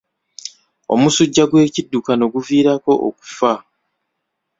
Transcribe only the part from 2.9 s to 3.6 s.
okufa.